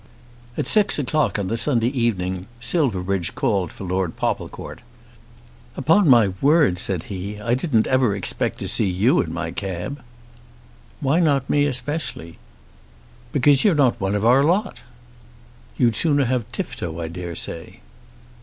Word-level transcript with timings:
At 0.57 0.65
six 0.65 0.97
o'clock 0.97 1.37
on 1.37 1.45
the 1.45 1.55
Sunday 1.55 1.89
evening 1.95 2.47
Silverbridge 2.59 3.35
called 3.35 3.71
for 3.71 3.83
Lord 3.83 4.15
Popplecourt. 4.17 4.79
"Upon 5.77 6.09
my 6.09 6.29
word," 6.41 6.79
said 6.79 7.03
he, 7.03 7.39
"I 7.39 7.53
didn't 7.53 7.85
ever 7.85 8.15
expect 8.15 8.57
to 8.61 8.67
see 8.67 8.89
you 8.89 9.21
in 9.21 9.31
my 9.31 9.51
cab." 9.51 10.01
"Why 11.01 11.19
not 11.19 11.47
me 11.47 11.67
especially?" 11.67 12.39
"Because 13.31 13.63
you're 13.63 13.75
not 13.75 14.01
one 14.01 14.15
of 14.15 14.25
our 14.25 14.43
lot." 14.43 14.79
"You'd 15.77 15.95
sooner 15.95 16.25
have 16.25 16.51
Tifto, 16.51 16.99
I 16.99 17.07
dare 17.07 17.35
say." 17.35 17.81